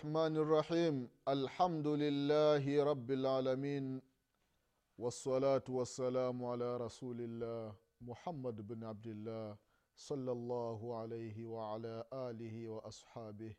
[0.00, 1.08] الرحمن الرحيم.
[1.28, 4.00] الحمد لله رب العالمين.
[4.98, 9.56] والصلاة والسلام على رسول الله محمد بن عبد الله
[9.96, 13.52] صلى الله عليه وعلى آله وأصحابه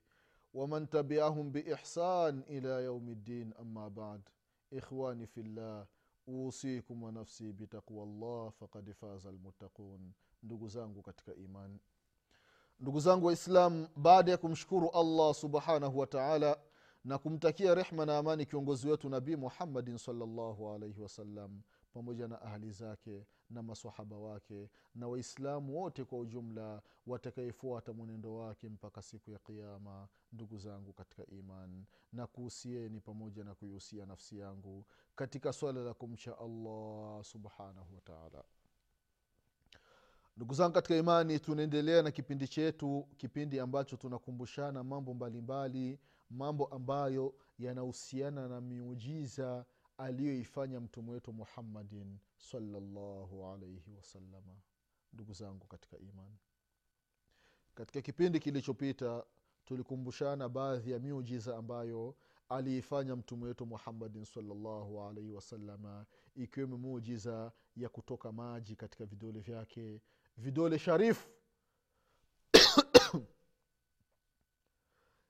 [0.53, 3.53] ومن تبعهم بإحسان إلى يوم الدين.
[3.53, 4.21] أما بعد
[4.73, 5.85] إخواني في الله
[6.27, 10.13] أوصيكم ونفسي بتقوى الله فقد فاز المتقون.
[10.43, 11.79] ndugu katika imani
[12.81, 16.57] ndugu zangu waislam baada ya kumshukuru allah subhanahu wa taala
[17.03, 21.61] na kumtakia rehma na amani kiongozi wetu nabii muhammadin salllahu alaihi wasallam
[21.93, 28.69] pamoja na ahli zake na masahaba wake na waislamu wote kwa ujumla watakayefuata mwenendo wake
[28.69, 34.85] mpaka siku ya qiama ndugu zangu katika iman na kuhusieni pamoja na kuihusia nafsi yangu
[35.15, 38.43] katika swala la kumcha allah subhanahu wataala
[40.37, 46.65] ndugu zangu katika imani tunaendelea na kipindi chetu kipindi ambacho tunakumbushana mambo mbalimbali mbali, mambo
[46.65, 49.65] ambayo yanahusiana na miujiza
[49.97, 54.55] aliyoifanya mtume wetu muhammadin salallahu alaihi wasalama
[55.13, 56.37] ndugu zangu katika imani.
[57.75, 59.23] Katika kipindi kilichopita
[59.65, 62.15] tulikumbushana baadhi ya miujiza ambayo
[62.49, 70.01] aliifanya mtume wetu muhammadin salllahu alaihi wasalama ikiwemo muujiza ya kutoka maji katika vidole vyake
[70.41, 71.29] vidole sharifu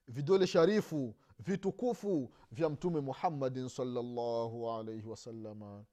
[0.08, 5.86] vidole sharifu vitukufu vya mtume muhammadin salllahu alaihi wasalama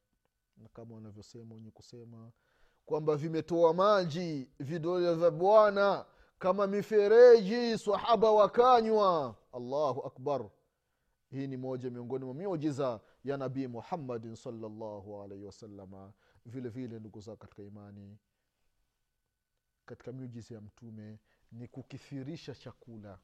[0.57, 2.33] na kama wanavyosema wenye kusema
[2.87, 6.07] kwamba vimetoa maji vidole vya bwana
[6.39, 10.51] kama mifereji sahaba wakanywa allahu akbar.
[11.31, 16.13] Hii ni moja miongoni mwa miujiza ya nabii muhammadin salllahu alaihi wasalama
[16.47, 18.19] vile vile ndugu zao katika imani
[19.89, 21.19] katika miujiza ya mtume
[21.53, 23.19] ni kukithirisha chakula.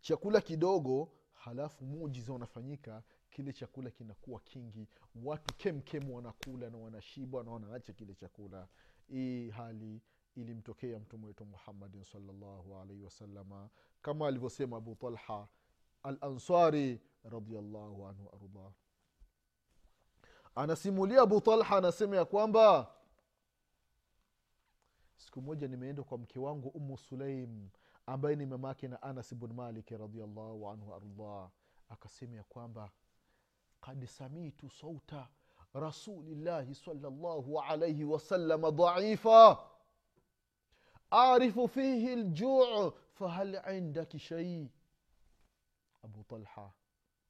[0.00, 4.88] Chakula kidogo halafu muujiza unafanyika kile chakula kinakuwa kingi.
[5.24, 8.68] Watu kemkem wanakula na wanashiba na wanaacha kile chakula.
[9.08, 10.02] Hii hali
[10.34, 13.70] ilimtokea mtume wetu muhammadin salllahu alaihi wasalama
[14.02, 15.48] kama alivyosema abu talha
[16.02, 18.72] alansari radiallahu anhu waardah
[20.54, 22.94] anasimulia abu talha anasema ya kwamba
[25.22, 27.68] siku moja nimeenda kwa mke wangu umu sulaim
[28.06, 31.50] ambaye ni mamake na anas bn malik radiallahu anhu waardah
[31.88, 32.90] akasema ya kwamba
[33.80, 35.28] kad samitu sauta
[35.74, 39.58] rasulillahi salllahu alaihi wasalama dhaifa
[41.10, 44.70] arifu fihi ljuu fahal indaki shai
[46.04, 46.72] abu talha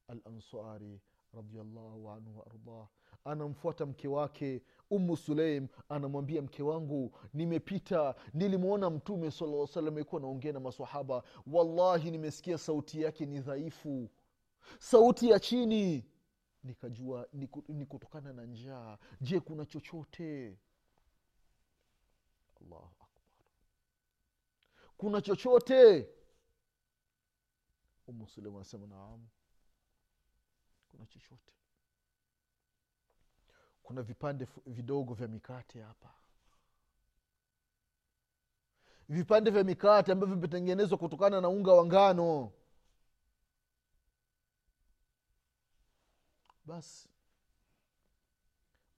[0.07, 1.01] alansari
[1.33, 2.87] radiallahu anhu waardah
[3.25, 10.59] anamfuata mke wake umu suleim anamwambia mke wangu nimepita nilimwona mtume sala salam naongea na
[10.59, 14.09] masahaba wallahi nimesikia sauti yake ni dhaifu.
[14.79, 16.05] Sauti ya chini.
[16.63, 17.27] Nikajua
[17.67, 18.97] ni kutokana na njaa.
[19.21, 20.57] Je kuna chochote?
[22.61, 23.23] Allahu akbar.
[24.97, 26.09] Kuna chochote?
[28.07, 29.27] Umu suleim anasema naam
[30.89, 31.53] kuna chochote
[33.93, 36.13] kuna vipande vidogo vya mikate hapa.
[39.09, 42.51] Vipande vya mikate ambavyo vimetengenezwa kutokana na unga wa ngano.
[46.65, 47.09] Basi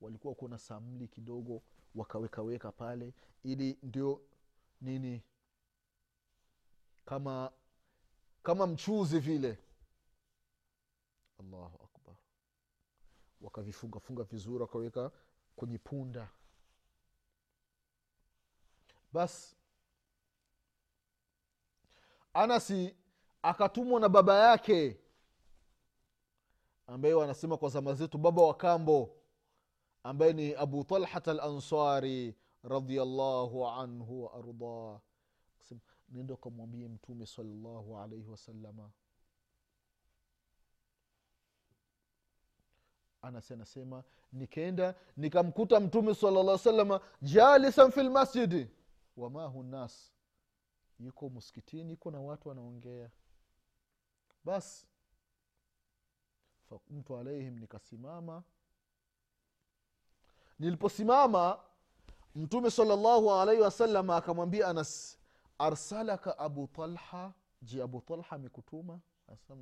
[0.00, 1.62] walikuwa kuna samli kidogo
[1.94, 3.14] wakawekaweka pale
[3.44, 4.20] ili ndio
[4.80, 5.22] nini
[7.04, 7.52] kama
[8.42, 9.58] kama mchuzi vile.
[11.40, 11.85] Allahu
[13.40, 15.10] wakavifungafunga vizuri wakaweka
[15.56, 16.28] kwenye punda.
[19.12, 19.56] Basi
[22.34, 22.96] anasi
[23.42, 25.00] akatumwa na baba yake
[26.86, 29.16] ambaye wanasema kwa zama zetu baba wa kambo
[30.02, 35.00] ambaye ni abu talhat lansari ansari radiallahu anhu waardah
[36.08, 38.90] nenda ukamwambie mtume salllahu alaihi wasalama
[43.26, 48.70] anas anasema nikaenda nikamkuta mtume salallah salama jalisan fi lmasjidi
[49.16, 50.12] wamahu nas?
[51.00, 53.10] Yuko msikitini yuko na watu wanaongea.
[54.44, 54.86] Basi
[56.68, 58.42] fakumtu alaihim nikasimama.
[60.58, 61.58] Niliposimama
[62.34, 65.18] mtume salllahu alaihi wasalama akamwambia anas
[65.58, 67.32] arsalaka abu talha?
[67.62, 69.00] Je abu talha amekutuma?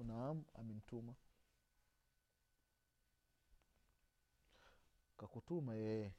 [0.07, 1.15] Naam amenituma
[5.17, 6.15] kakutuma yeye.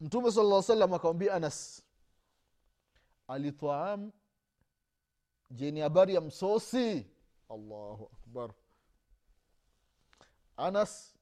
[0.00, 1.82] Mtume sala salam akamwambia anas
[3.28, 4.12] alitaam
[5.50, 7.06] je ni habari ya msosi.
[7.48, 8.54] Allahu akbar.
[10.56, 11.14] Anas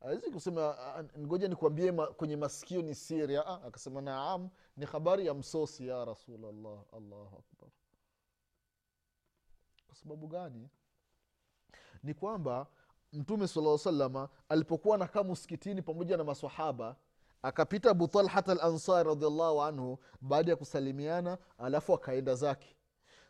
[0.00, 0.76] awezi kusema
[1.18, 6.84] ngoja nikuambie ma, kwenye masikio ni siri akasema naam ni habari ya msosi ya rasulllah
[6.92, 7.70] allahu akbar.
[9.86, 10.68] Kwa sababu gani?
[12.02, 12.66] Ni kwamba
[13.12, 16.96] mtume sala salama alipokuwa nakaa muskitini pamoja na masahaba
[17.42, 22.76] akapita abu talhat lansari radiallahu anhu baada ya kusalimiana alafu akaenda zake.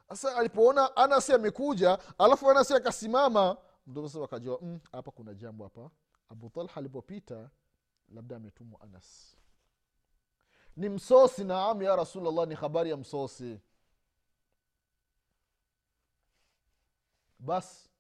[0.08, 3.56] Sasa alipoona anasi amekuja alafu anasi akasimama
[3.86, 4.60] mtume sasa akajua
[4.92, 5.90] hapa mm, kuna jambo hapa.
[6.28, 7.50] Abu alipopita
[8.08, 9.36] labda ametumwa anas.
[10.76, 13.60] Ni msosi naam ya rasulllah ni habari ya msosi.
[17.38, 17.91] Basi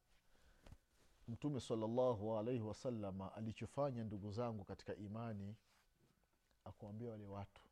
[1.32, 5.56] mtume salallahu alaihi wasalama alichofanya ndugu zangu katika imani
[6.64, 7.62] akuambia wale watu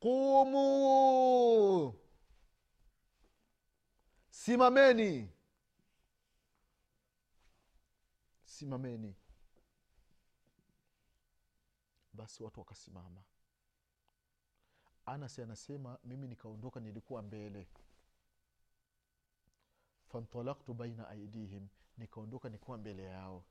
[0.00, 1.94] qumu
[4.30, 5.30] simameni
[8.44, 9.14] simameni.
[12.12, 13.22] Basi watu wakasimama.
[15.06, 17.68] Anasi anasema mimi nikaondoka nilikuwa mbele.
[20.08, 23.44] Fantalaktu baina aidihim nikaondoka nikiwa mbele yao.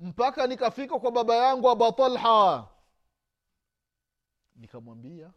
[0.00, 2.68] Mpaka nikafika kwa baba yangu abatalha
[4.56, 5.32] nikamwambia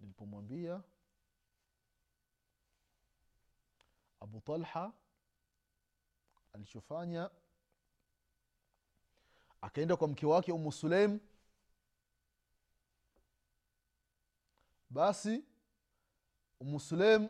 [0.00, 0.82] nilipomwambia
[4.20, 4.92] abu talha
[6.52, 7.30] alichofanya
[9.60, 11.20] akaenda kwa mke wake umu suleim
[14.90, 15.44] basi
[16.60, 17.28] umu suleim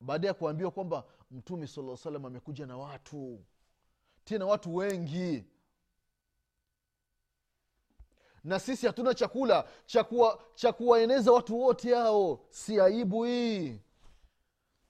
[0.00, 3.38] baada ya kuambiwa kwamba mtume sala salam amekuja na watu
[4.24, 5.44] tena watu wengi.
[8.44, 9.68] Na sisi hatuna chakula
[10.54, 12.40] cha kuwaeneza watu wote hao.
[12.50, 13.80] Si aibu hii.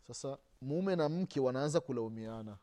[0.06, 2.58] Sasa mume na mke wanaanza kulaumiana.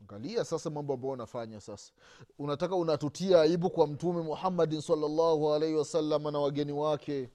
[0.00, 1.92] Angalia sasa mambo ambayo unafanya sasa.
[2.38, 7.30] Unataka unatutia aibu kwa mtume muhammadin salllahu alaihi wasalama na wageni wake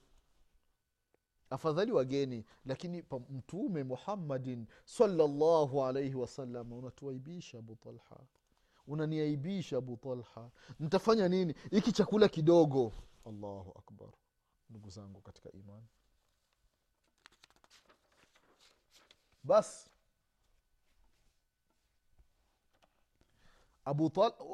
[1.51, 8.17] afadhali wageni lakini mtume muhammadin salllahu alaihi wasalama unatuaibisha abutalha
[8.87, 10.49] unaniaibisha abu talha.
[10.79, 11.55] Nitafanya nini?
[11.71, 12.93] Hiki chakula kidogo.
[13.25, 14.09] Allahu akbar.
[14.69, 15.87] Ndugu zangu katika imani.
[19.43, 19.89] Basi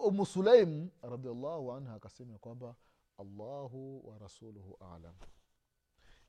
[0.05, 2.75] umu sulaim radiallahu anha akasema kwamba
[3.17, 5.15] allahu wa rasuluhu alam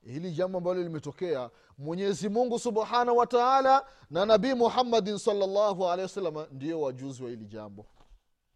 [0.02, 6.46] hili jambo ambalo limetokea mwenyezi mungu subhanahu wa taala na nabii muhammadin salllahu alehi wasalama
[6.50, 7.86] ndio wajuzi wa hili jambo.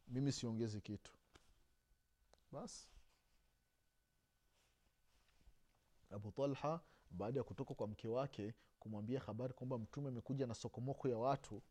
[0.09, 1.13] Mimi siongezi kitu.
[2.53, 2.89] Basi
[6.11, 6.81] abu talha
[7.11, 11.63] baada ya kutoka kwa mke wake kumwambia habari kwamba mtume amekuja na sokomoko ya watu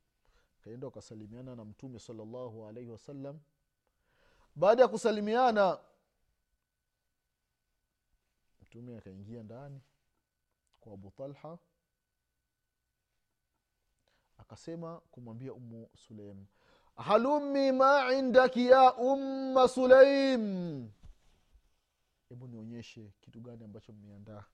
[0.62, 3.40] kaenda wakasalimiana na mtume salllahu alaihi wasallam
[4.56, 5.80] baada ya kusalimiana
[8.72, 9.82] mtume akaingia ndani
[10.80, 11.58] kwa abu talha
[14.38, 16.46] akasema kumwambia umu suleim
[16.96, 20.90] halumi ma indaki ya umma suleim
[22.30, 24.46] hebu nionyeshe kitu gani ambacho mmeandaa.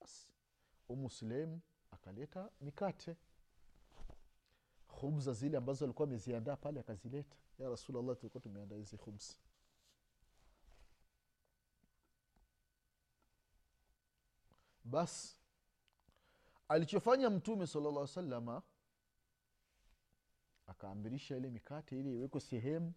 [0.00, 0.28] Basi
[0.88, 3.16] umu suleim akaleta mikate.
[4.88, 7.36] Khubza zile ambazo alikuwa ameziandaa pale akazileta.
[7.58, 9.34] Ya rasulllah tulikuwa tumeandaa hizi khubza
[14.88, 15.36] basi
[16.68, 18.62] alichofanya mtume sala llah salama
[20.66, 22.92] akaambirisha ile mikate ili iwekwe sehemu.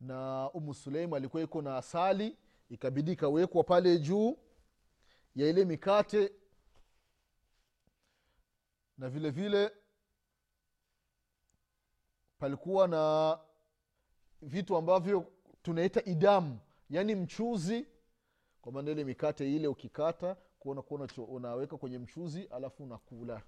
[0.00, 2.36] Na umu suleim alikuwa iko na asali
[2.70, 4.38] ikabidi ikawekwa pale juu
[5.36, 6.32] ya ile mikate.
[8.98, 9.72] Na vile vile
[12.38, 13.38] palikuwa na
[14.42, 16.58] vitu ambavyo tunaita idamu
[16.90, 17.86] yaani mchuzi
[18.62, 23.42] kwa maana ile mikate ile ukikata kuona kuona unaweka kwenye mchuzi alafu unakula.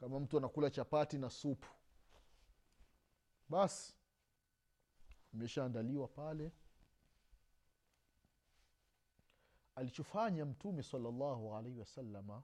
[0.00, 1.68] Kama mtu anakula chapati na supu.
[3.48, 3.94] Basi
[5.34, 6.52] imeshaandaliwa pale.
[9.74, 12.42] Alichofanya mtume salallahu alaihi wasalama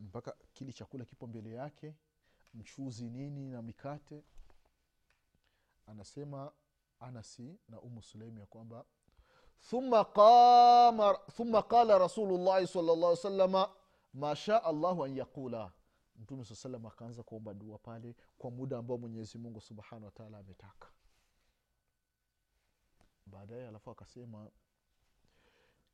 [0.00, 1.94] mpaka kile chakula kipo mbele yake
[2.54, 4.24] mchuzi nini na mikate
[5.86, 6.52] anasema
[7.00, 8.84] anasi na umu sulaimi ya kwamba
[9.70, 13.70] thumma qama thumma qala rasulullahi sala llah salama
[14.14, 15.72] ma shaa allahu an yaqula.
[16.16, 20.88] Mtume saa salam akaanza kuomba dua pale kwa muda ambao mwenyezi mungu subhanahu wataala ametaka.
[23.26, 24.50] Baadaye alafu akasema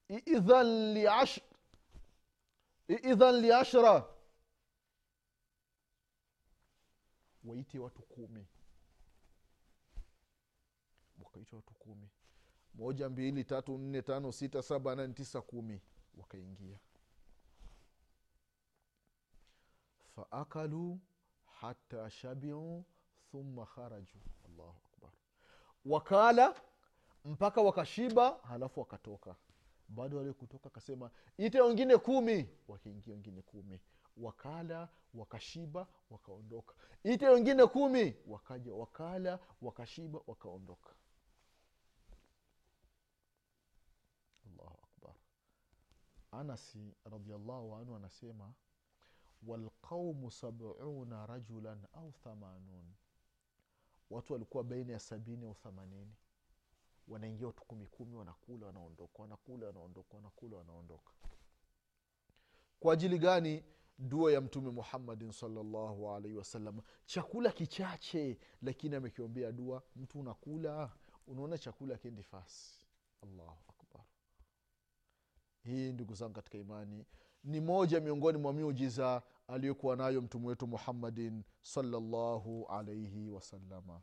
[0.09, 1.41] idhan liash
[2.89, 4.05] idhan liashra
[7.45, 8.47] waite watu kumi.
[11.23, 12.09] Wakaita watu kumi
[12.75, 15.81] moja mbili tatu nne tano sita saba nane tisa kumi.
[16.17, 16.79] Wakaingia.
[20.15, 20.99] Faakalu
[21.45, 22.85] hata shabiu
[23.31, 24.19] thumma kharaju.
[24.45, 25.11] Allahu akbar.
[25.85, 26.55] Wakala
[27.25, 29.37] mpaka wakashiba halafu wakatoka.
[29.89, 32.49] Bado wale kutoka akasema ite wengine kumi.
[32.69, 33.81] Wakaingia wengine kumi.
[34.17, 36.75] Wakala wakashiba wakaondoka.
[37.05, 38.17] Ite wengine kumi.
[38.27, 40.91] Wakaja wakala wakashiba wakaondoka
[44.47, 45.15] allahu akbar
[46.31, 48.53] anasi radiallahu anhu anasema
[49.47, 52.95] walqaumu sabuna rajulan au thamanun.
[54.11, 56.15] Watu walikuwa baina ya sabini au thamanini
[57.09, 61.13] wanaingia watu kumi kumi wanakula wanaondoka wanakula wanaondoka wanakula wanaondoka.
[62.81, 63.65] Kwa ajili gani
[63.99, 70.93] dua ya mtume muhammadin salllahu alaihi wasallam chakula kichache lakini amekiombea dua mtu unakula.
[71.27, 72.85] Unaona chakula kendi fasi
[73.23, 73.57] allahu
[75.69, 77.05] hii ndugu zangu katika imani
[77.45, 84.01] ni moja miongoni mwa miujiza aliyokuwa nayo mtume wetu muhammadin salllahu alaihi wasalama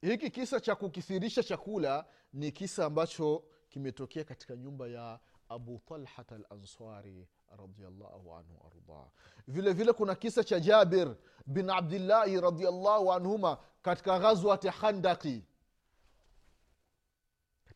[0.00, 6.48] hiki kisa cha kukithirisha chakula ni kisa ambacho kimetokea katika nyumba ya abu talhat lansari
[6.50, 9.06] ansari radiallahu anhu ardah
[9.48, 15.44] vile vile kuna kisa cha jabir bin abdillahi radiallahu anhuma katika ghazwati khandaki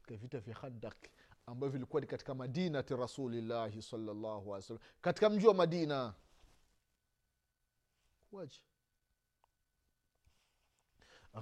[0.05, 1.11] katika vita vya khandaki
[1.47, 4.83] ambavyo vilikuwa ni katika madinati rasulillahi salllahu alih wasallam.
[5.01, 6.15] Katika mji wa madina.
[8.31, 8.61] Kuwaje?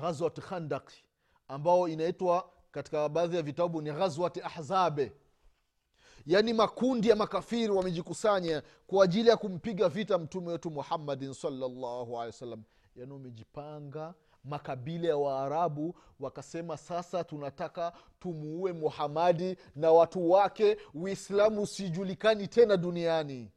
[0.00, 0.92] Ghazwat khandak
[1.48, 5.12] ambao inaitwa katika baadhi ya vitabu ni ghazwati ahzabe
[6.26, 12.26] yaani makundi ya makafiri wamejikusanya kwa ajili ya kumpiga vita mtume wetu muhammadin salllahu alehi
[12.34, 12.62] wasallam.
[12.96, 20.76] Yaani wamejipanga makabila ya waarabu wakasema sasa tunataka tumuue muhamadi na watu wake.
[20.94, 23.52] Uislamu usijulikani tena duniani.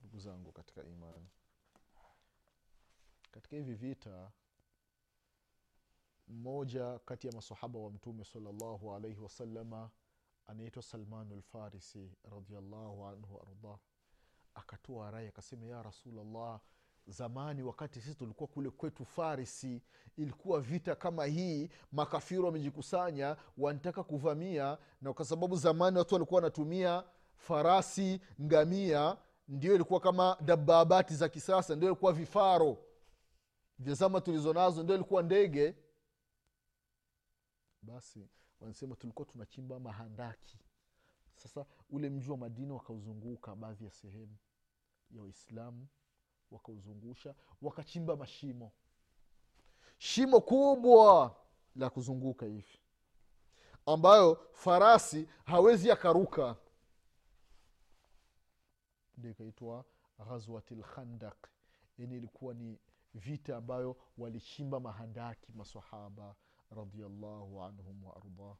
[0.00, 1.26] Ndugu zangu katika imani
[3.30, 4.30] katika hivi vita
[6.28, 9.90] mmoja kati ya masahaba wa mtume salllahu alaihi wasalama
[10.46, 13.78] anaitwa salmanu lfarisi radiallahu anhu waardah
[14.54, 16.60] akatoa rai akasema ya rasulllah
[17.06, 19.82] zamani wakati sisi tulikuwa kule kwetu farisi
[20.16, 27.04] ilikuwa vita kama hii makafiri wamejikusanya wanataka kuvamia na kwa sababu zamani watu walikuwa wanatumia
[27.36, 29.16] farasi ngamia
[29.48, 32.78] ndio ilikuwa kama dababati za kisasa ndio ilikuwa vifaro
[33.78, 35.74] vya zama tulizo nazo ndio ilikuwa ndege.
[37.82, 38.28] Basi
[38.60, 40.58] wanasema tulikuwa tunachimba mahandaki.
[41.36, 44.36] Sasa ule mji wa madina wakauzunguka baadhi ya sehemu
[45.10, 45.86] ya waislamu
[46.50, 48.72] wakauzungusha wakachimba mashimo.
[49.98, 51.36] Shimo kubwa
[51.76, 52.80] la kuzunguka hivi
[53.86, 56.56] ambayo farasi hawezi akaruka.
[59.16, 59.84] Ndio ikaitwa
[60.18, 61.48] ghazwati lkhandak
[61.98, 62.78] yani ilikuwa ni
[63.14, 66.34] vita ambayo walichimba mahandaki masahaba
[66.70, 68.56] radiallahu anhum waardah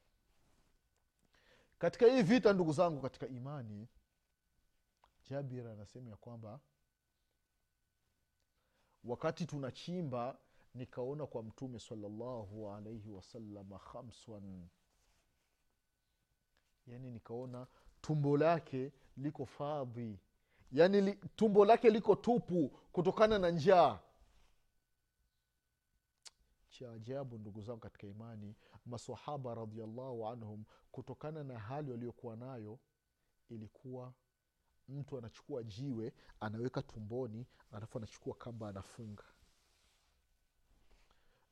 [1.78, 3.88] katika hii vita ndugu zangu katika imani
[5.31, 6.61] jabir anasema ya kwamba
[9.06, 10.38] wakati tunachimba
[10.75, 14.68] nikaona kwa mtume salallahu alaihi wasalama khamswan
[16.86, 17.66] yani nikaona
[18.00, 20.18] tumbo lake liko fadhi.
[20.72, 23.98] Yani li, tumbo lake liko tupu kutokana na njaa.
[26.68, 28.54] Cha ajabu ndugu zangu katika imani
[28.86, 32.78] masahaba radiallahu anhum kutokana na hali waliokuwa nayo
[33.48, 34.12] ilikuwa
[34.88, 39.25] mtu anachukua jiwe anaweka tumboni alafu anachukua kamba anafunga.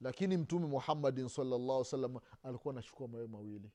[0.00, 3.72] Lakini mtume muhammadin salllah salam alikuwa anachukua mawe mawili.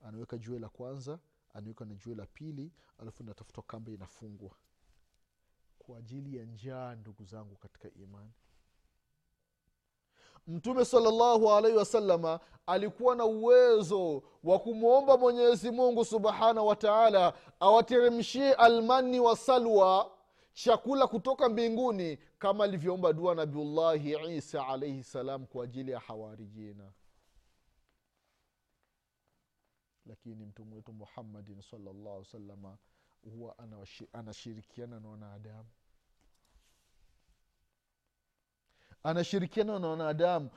[0.00, 1.18] Anaweka jiwe la kwanza
[1.54, 4.56] anaweka na jiwe la pili alafu natafuta kamba inafungwa.
[5.78, 8.32] Kwa ajili ya njaa ndugu zangu katika imani
[10.46, 18.52] mtume salllahu alaihi wasalama alikuwa na uwezo wa kumwomba mwenyezi mungu subhanahu wa taala awateremshie
[18.54, 20.12] almani wa salwa
[20.52, 26.92] chakula kutoka mbinguni kama alivyoomba dua nabiullahi isa alaihi salam kwa ajili ya hawarijina.
[30.06, 32.78] Lakini mtume wetu muhammadin salllahu salama
[33.30, 33.56] huwa
[34.12, 35.68] anashirikiana na wanadamu
[39.06, 40.50] anashirikiana na wanadamu.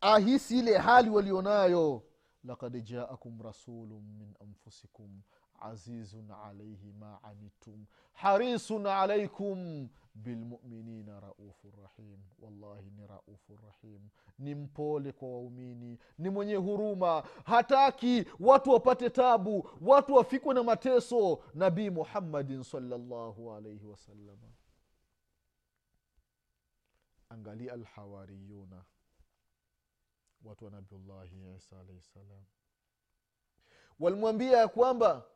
[0.00, 2.02] Ahisi ile hali walionayo.
[2.44, 5.20] Lakad jaakum rasulun min anfusikum
[5.60, 12.18] azizun alaihi ma anittum harisun alaikum bilmuminina raufu rahim.
[12.38, 14.00] Wallahi ni raufu rahim.
[14.38, 17.22] Ni mpole kwa waumini ni mwenye huruma.
[17.44, 21.38] Hataki watu wapate tabu watu wafikwe na mateso.
[21.54, 24.48] Nabii muhammadin salllahu alaihi wasalama
[27.30, 28.84] angalia alhawariyuna.
[30.44, 32.44] Watu wa nabiullahi isa alahi salam.
[34.00, 35.26] Walimwambia ya kwamba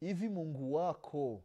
[0.00, 1.44] hivi mungu wako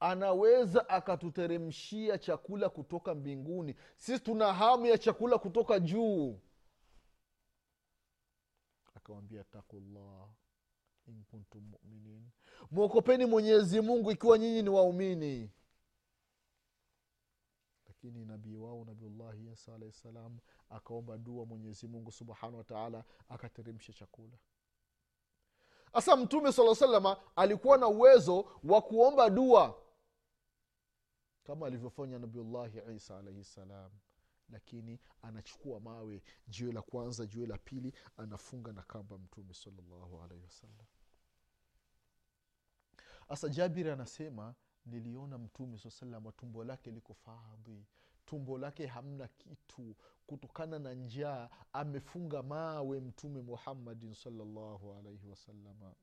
[0.00, 3.74] anaweza akatuteremshia chakula kutoka mbinguni?
[3.96, 6.40] Sisi tuna hamu ya chakula kutoka juu.
[8.94, 10.28] Akawambia takullah
[11.06, 12.30] in kuntum muminin.
[12.70, 15.50] Mwokopeni mwenyezi mungu ikiwa nyinyi ni waumini
[18.06, 20.38] lakini nabii wao nabiullahi isa alahi salam
[20.70, 24.38] akaomba dua mwenyezi mungu subhanahu wataala akateremsha chakula.
[25.92, 29.82] Hasa mtume saa salama alikuwa na uwezo wa kuomba dua
[31.44, 33.90] kama alivyofanya nabiullahi isa alaihi salam.
[34.48, 40.44] Lakini anachukua mawe jiwe la kwanza jiwe la pili anafunga na kamba mtume salallahu alaihi
[40.44, 40.86] wasallam.
[43.28, 44.54] Hasa jabiri anasema
[44.86, 47.86] niliona mtume saa salama tumbo lake liko fadhi.
[48.26, 49.94] Tumbo lake hamna kitu.
[50.26, 55.94] Kutokana na njaa amefunga mawe mtume muhammadin salllahu alaihi wasalama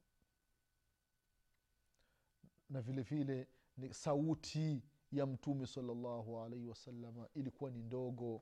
[2.69, 4.81] na vile vile ni sauti
[5.11, 8.41] ya mtume salllahu alaihi wasalama ilikuwa ni ndogo.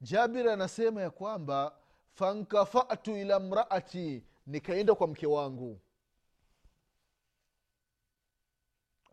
[0.00, 1.78] Jabir anasema ya kwamba
[2.14, 5.80] fankafatu ila mraati nikaenda kwa mke wangu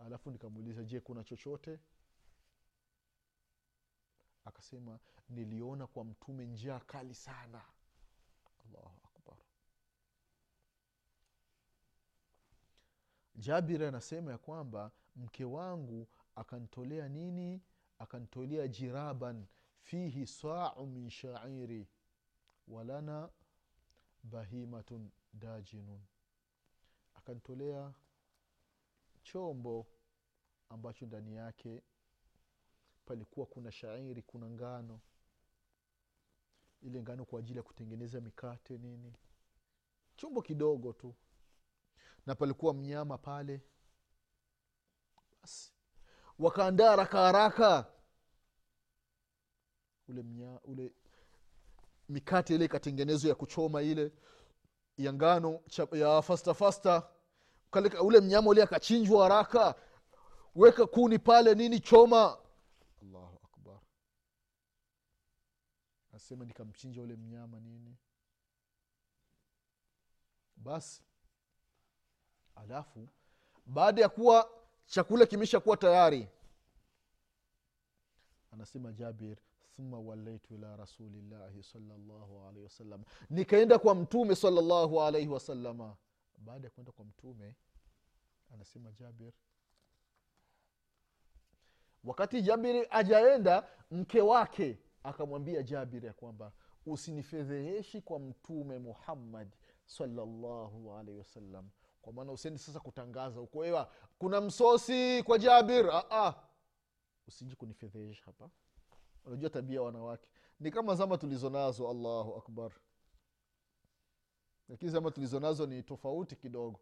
[0.05, 1.79] alafu nikamuuliza je kuna chochote?
[4.45, 7.65] Akasema niliona kwa mtume njaa kali sana.
[8.65, 9.37] Allahu akbar.
[13.35, 17.61] Jabiri anasema ya kwamba mke wangu akantolea nini?
[17.99, 19.45] Akantolea jiraban
[19.81, 21.87] fihi sau min shairi
[22.67, 23.29] walana
[24.23, 26.01] bahimatun dajinun.
[27.13, 27.93] Akantolea
[29.23, 29.87] chombo
[30.69, 31.83] ambacho ndani yake
[33.05, 34.99] palikuwa kuna shairi kuna ngano.
[36.81, 39.13] Ile ngano kwa ajili ya kutengeneza mikate nini.
[40.15, 41.15] Chombo kidogo tu.
[42.25, 43.61] Na palikuwa mnyama pale.
[45.41, 45.71] Basi.
[46.39, 47.91] Wakaandaa haraka haraka.
[50.07, 50.93] Ule mnya, ule
[52.09, 54.11] mikate ile ikatengenezwa ya kuchoma ile
[54.97, 55.59] ya ngano
[55.91, 57.09] ya fasta fasta
[58.01, 59.75] ule mnyama ule akachinjwa haraka
[60.55, 62.37] weka kuni pale nini choma.
[63.01, 63.79] Allahu akbar.
[66.13, 67.97] Asema nikamchinja ule mnyama nini.
[70.55, 71.03] Basi
[72.55, 73.09] alafu
[73.65, 74.49] baada ya kuwa
[74.85, 76.27] chakula kimesha kuwa tayari
[78.51, 79.37] anasema jabir
[79.75, 83.03] thumma walaitu ila rasulillahi salllahu alaihi wasallam.
[83.29, 85.97] Nikaenda kwa mtume salllahu alaihi wasalama
[86.37, 87.55] baada ya kwenda kwa mtume
[88.53, 89.33] anasema jabir
[92.05, 96.51] wakati jabiri ajaenda mke wake akamwambia jabiri ya kwamba
[96.85, 101.69] usinifedheheshi kwa mtume muhammad salllahu alaihi wasallam.
[102.01, 106.03] Kwa maana usendi sasa kutangaza ukoewa kuna msosi kwa jabir.
[107.27, 108.49] Usiji kunifedhehesha hapa.
[109.25, 110.27] Unajua tabia wanawake.
[110.59, 111.47] Ni kama zama tulizo
[111.89, 112.71] allahu akbar.
[114.69, 116.79] Lakini zama tulizo ni tofauti kidogo.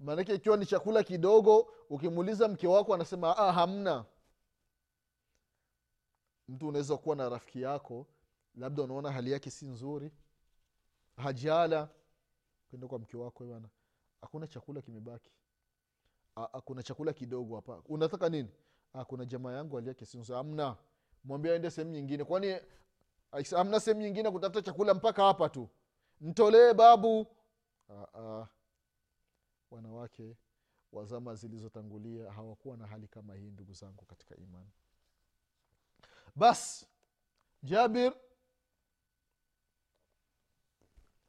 [0.00, 4.04] Maanake ikiwa ni chakula kidogo ukimuuliza mke wako anasema hamna
[6.48, 8.06] mtu unaweza kuwa na rafiki yako
[8.54, 10.12] labda unaona hali yake si nzuri
[11.16, 11.88] hajala
[12.70, 13.68] kenda kwa mke wako bana
[14.20, 15.30] hakuna chakula kimebaki.
[16.64, 17.82] Kuna chakula kidogo hapa.
[17.88, 18.48] Unataka nini?
[19.06, 20.38] Kuna jamaa yangu hali yake si nzuri.
[20.38, 20.76] Amna
[21.24, 22.24] mwambia aende sehemu nyingine.
[22.24, 22.56] Kwani
[23.56, 25.68] amna sehemu nyingine kutafuta chakula mpaka hapa tu?
[26.20, 27.26] Mtolee babu.
[27.90, 28.46] Aa,
[29.70, 30.36] wanawake
[30.92, 34.70] wazama zilizotangulia hawakuwa na hali kama hii ndugu zangu katika imani
[36.34, 36.86] basi
[37.62, 38.14] jabir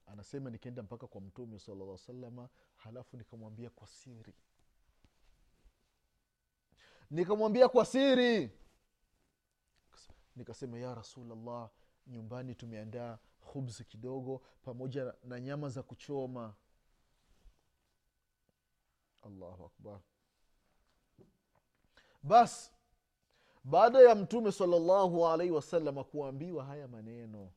[0.05, 4.33] anasema nikaenda mpaka kwa mtume salalla salama halafu nikamwambia kwa siri.
[7.09, 8.51] Nikamwambia kwa siri.
[10.35, 11.69] Nikasema ya rasulllah
[12.07, 16.55] nyumbani tumeandaa khubzi kidogo pamoja na nyama za kuchoma.
[19.21, 19.99] Allahu akbar.
[22.23, 22.71] Basi
[23.63, 27.51] baada ya mtume salllahu alaihi wasalama kuambiwa haya maneno.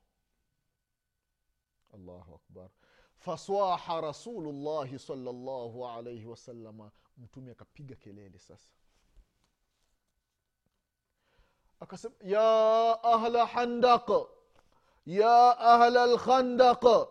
[1.94, 2.68] Allahu akbar.
[3.16, 8.68] Faswaha rasulullahi salllahu alaihi wasalama mtume akapiga kelele sasa.
[11.80, 14.10] Akasema ya ahla handaq
[15.06, 17.08] ya ahla lkhandaq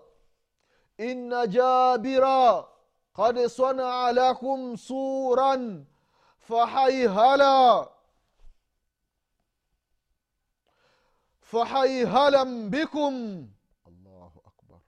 [0.98, 2.68] inna jabira
[3.14, 5.86] qad sanaa lakum suran
[6.40, 7.90] fahayhala
[11.46, 13.14] fahayhalan bikum.
[13.86, 14.80] Allahu akbar.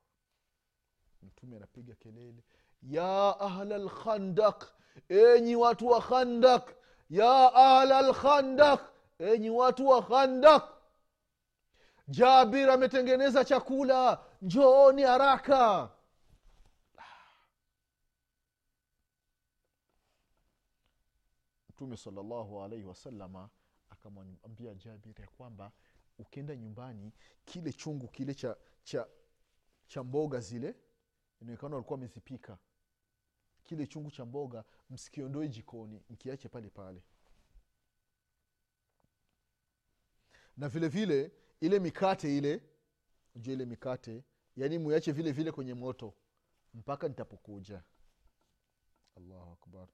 [1.24, 2.44] Mtume anapiga kelele.
[2.82, 4.74] Ya ahla lkhandak
[5.10, 6.76] enyi watu wa khandak
[7.10, 8.82] ya ahla lkhandak
[9.20, 10.64] enyi watu wa khandak
[12.08, 14.24] jabir ametengeneza chakula.
[14.42, 15.90] Njooni haraka.
[21.70, 23.50] Mtume salllahu alaihi wasalama
[23.90, 25.72] akamwambia jabir ya kwamba
[26.20, 27.12] ukienda nyumbani
[27.46, 29.08] kile chungu kile cha cha
[29.88, 30.76] cha mboga zile
[31.42, 32.58] inaonekana walikuwa wamezipika.
[33.64, 37.02] Kile chungu cha mboga msikiondoe jikoni mkiache pale pale.
[40.58, 42.62] Na vile vile ile mikate ile
[43.36, 44.24] jua ile mikate
[44.56, 46.14] yaani muache vile vile kwenye moto
[46.74, 47.84] mpaka nitapokuja.
[49.18, 49.88] Allahu akbar.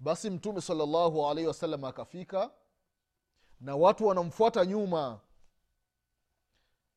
[0.00, 2.50] Basi mtume salllahu alaihi wasallam akafika
[3.60, 5.20] na watu wanamfuata nyuma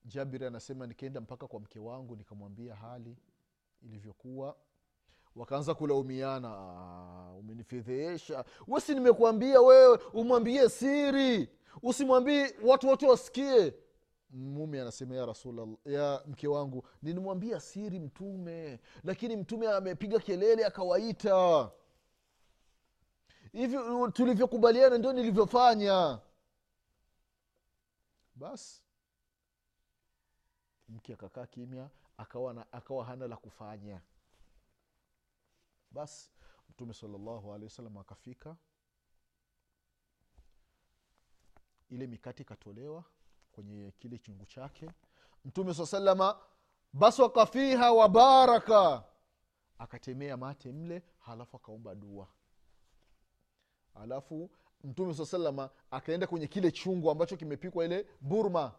[0.06, 3.18] jabiri anasema nikaenda mpaka kwa mke wangu nikamwambia hali
[3.82, 4.56] ilivyokuwa.
[5.36, 11.50] Wakaanza kulaumiana "Ah, umenifedheesha wesi nimekuambia wewe umwambie siri.
[11.82, 13.74] Usimwambie watu wote wasikie.
[14.30, 21.72] Mume anasema ya rasulllah ya mke wangu nilimwambia siri mtume lakini mtume amepiga kelele akawaita.
[23.52, 26.20] Hivyo tulivyokubaliana ndio nilivyofanya.
[28.36, 28.83] Basi
[31.04, 34.02] mke akakaa kimya akawa, akawa hana la kufanya.
[35.92, 36.32] Basi
[36.70, 38.56] mtume salllahu alehi wasalam akafika.
[41.89, 43.04] Ile mikati ikatolewa
[43.52, 44.89] kwenye kile chungu chake.
[45.46, 46.39] Mtume saa salama
[46.94, 49.04] baswaka fiha wabaraka
[49.78, 52.28] akatemea mate mle halafu akaomba dua.
[53.96, 54.50] Alafu
[54.84, 58.72] mtume saa salama akaenda kwenye kile chungu ambacho kimepikwa ile burma.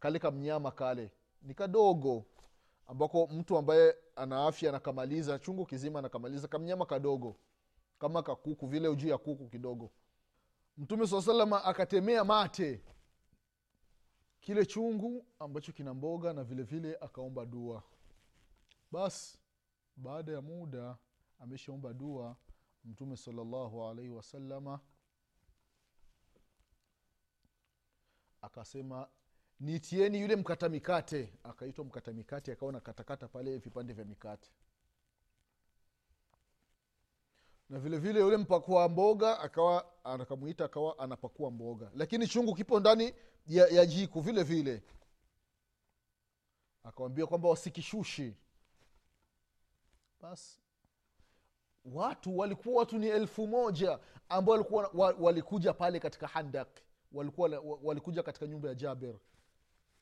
[0.00, 1.10] Kale kamnyama kale
[1.42, 2.24] ni kadogo
[2.86, 7.36] ambako mtu ambaye ana afya anakamaliza chungu kizima anakamaliza kamnyama kadogo
[7.98, 9.90] kama kakuku vile juu ya kuku kidogo.
[10.76, 12.82] Mtume saa salama akatemea mate
[14.40, 17.82] kile chungu ambacho kina mboga na vile vile akaomba dua.
[18.90, 19.38] Basi
[19.96, 20.96] baada ya muda
[21.38, 22.36] ameshaomba dua
[22.84, 24.80] mtume salallahu alaihi wasalama
[28.42, 29.08] akasema
[29.60, 31.32] nitieni yule mkata mikate.
[31.44, 34.50] Akaitwa mkata mikate akawa nakatakata pale vipande vya mikate.
[37.68, 41.90] Na vile vile yule mpakua mboga akawa akamwita akawa anapakua mboga.
[41.94, 43.14] Lakini chungu kipo ndani
[43.46, 44.82] ya, ya jiku vile vile.
[46.84, 48.36] Akawambia kwamba wasikishushi.
[50.20, 50.60] Basi
[51.84, 56.68] watu walikuwa watu ni elfu moja ambao walikuwa walikuja pale katika handak.
[57.12, 57.48] Walikuwa
[57.82, 59.14] walikuja katika nyumba ya jabir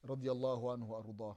[0.04, 1.37] radiallahu anhu waardah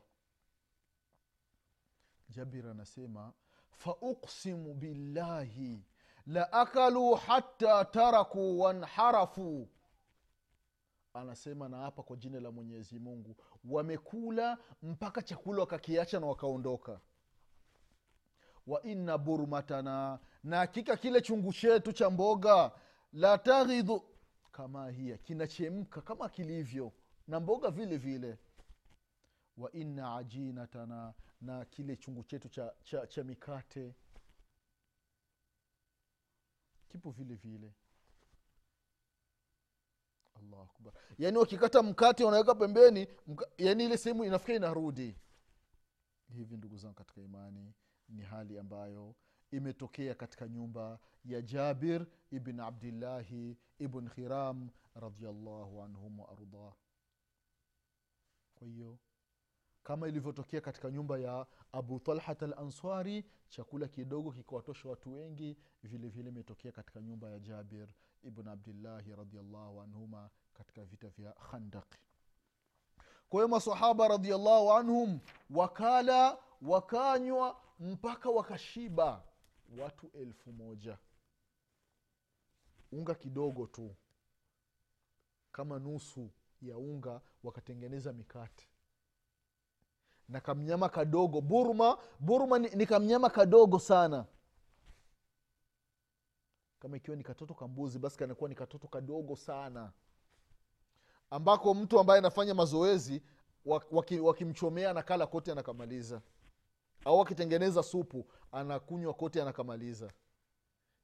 [2.30, 3.34] jabir anasema
[3.71, 5.86] fauksimu billahi
[6.26, 9.69] la akaluu hatta tarakuu wanharafu.
[11.13, 17.00] Anasema na hapa kwa jina la mwenyezi mungu wamekula mpaka chakula wakakiacha na wakaondoka.
[18.67, 22.71] Wa inna burmatana na hakika kile chungu chetu cha mboga
[23.13, 24.04] la taghidhu
[24.52, 26.91] kama hiya kinachemka kama kilivyo
[27.28, 28.38] na mboga vile vile
[29.62, 33.95] wa inna ajinatana na kile chungu chetu cha, cha, cha mikate.
[36.89, 37.74] Kipo vile vile.
[40.36, 40.93] Allahu akbar.
[41.17, 45.15] Yaani wakikata mkate wanaweka pembeni mka, yaani ile sehemu inafika inarudi.
[46.34, 47.74] Hivi ndugu zangu katika imani
[48.10, 49.15] ni hali ambayo
[49.52, 56.74] imetokea katika nyumba ya jabir ibn abdillahi ibn khiram radiallahu anhum waardah
[58.56, 59.00] kwa hiyo
[59.84, 65.58] kama ilivyotokea katika nyumba ya abu talhat al chakula kidogo kikawatosha watu wengi.
[65.84, 67.88] Vile vile imetokea katika nyumba ya jabir
[68.24, 72.00] ibn abdillahi radiallahu anhuma katika vita vya khandaki
[73.32, 79.24] kwa hiyo masahaba radiallahu anhum wakala wakanywa mpaka wakashiba
[79.80, 80.98] watu elfu moja.
[82.91, 83.96] Unga kidogo tu
[85.52, 86.30] kama nusu
[86.62, 88.67] ya unga wakatengeneza mikate
[90.32, 91.41] na kamnyama kadogo.
[91.41, 94.26] Burma burma ni, ni kamnyama kadogo sana.
[96.80, 99.91] Kama ikiwa ni katoto kambuzi basi kanakuwa ni katoto kadogo sana.
[101.30, 103.22] Ambako mtu ambaye anafanya mazoezi
[104.22, 106.22] wakimchomea waki anakala kote anakamaliza.
[107.06, 110.12] Au wakitengeneza supu anakunywa kote anakamaliza.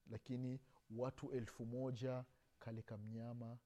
[0.09, 0.59] Lakini
[0.97, 2.23] watu elfu moja
[2.59, 3.57] kale kamnyama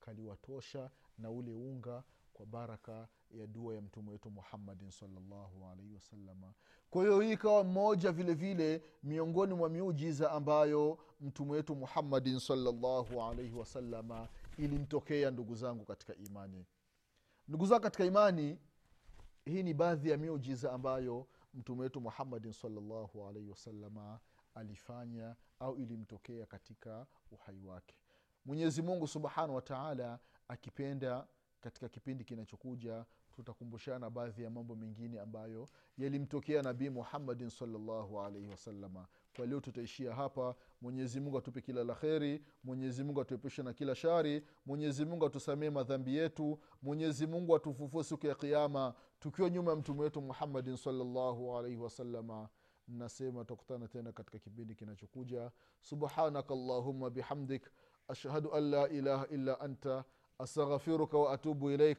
[0.00, 6.52] kaliwatosha na ule unga kwa baraka ya dua ya mtume wetu muhammadin salllahu alaihi wasalama
[6.90, 13.22] kwa hiyo hii ikawa mmoja vile vile miongoni mwa miujiza ambayo mtume wetu muhammadin salllahu
[13.22, 16.66] alaihi wasalama ilimtokea ndugu zangu katika imani.
[17.48, 18.58] Ndugu zangu katika imani
[19.44, 24.20] hii ni baadhi ya miujiza ambayo mtume wetu muhammadin salllahu alaihi wasalama
[24.54, 27.94] alifanya au ilimtokea katika uhai wake.
[28.44, 31.26] Mwenyezi mungu subhanahu wataala akipenda
[31.60, 33.04] katika kipindi kinachokuja
[33.42, 40.14] tutakumbushana baadhi ya mambo mengine ambayo yalimtokea nabii muhammadin salllahu alaihi wasalama kwa leo tutaishia
[40.14, 40.54] hapa.
[40.80, 45.70] Mwenyezi mungu atupe kila la kheri mwenyezi mungu atuepushe na kila shari mwenyezi mungu atusamee
[45.70, 51.56] madhambi yetu mwenyezi mungu atufufue siku ya kiama tukiwa nyuma ya mtume wetu muhammadin salllahu
[51.58, 52.48] alaihi wasalama
[52.88, 55.50] nasema tutakutana tena katika kipindi kinachokuja.
[55.80, 57.70] Subhanaka llahuma bihamdik
[58.08, 60.04] ashhadu an la ilaha illa anta
[60.38, 61.98] astaghfiruka waatubu ilaik